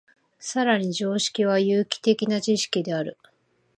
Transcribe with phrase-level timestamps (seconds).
[0.39, 3.19] 更に常識は有機的な知識である。